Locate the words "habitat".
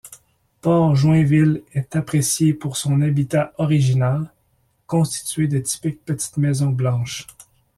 3.01-3.53